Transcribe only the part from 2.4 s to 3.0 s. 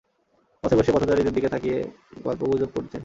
গুজব করছে।